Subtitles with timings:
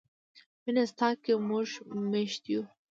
[0.63, 1.67] مینه ستا کې موږ
[2.11, 2.63] میشته یو.